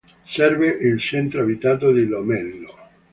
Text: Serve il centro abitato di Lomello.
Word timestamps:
Serve 0.25 0.67
il 0.79 0.97
centro 0.99 1.43
abitato 1.43 1.91
di 1.91 2.07
Lomello. 2.07 2.73